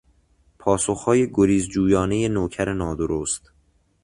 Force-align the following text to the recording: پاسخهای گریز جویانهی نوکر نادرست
پاسخهای 0.59 1.29
گریز 1.33 1.67
جویانهی 1.67 2.29
نوکر 2.29 2.73
نادرست 2.73 3.51